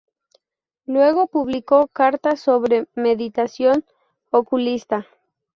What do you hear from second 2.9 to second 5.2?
Meditación Ocultista".